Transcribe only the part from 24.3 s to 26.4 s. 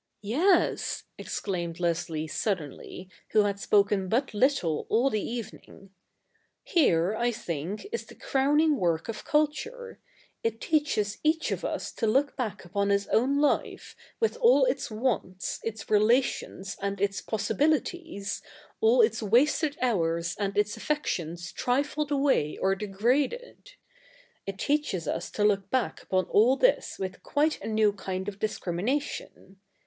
it teaches us to look back upon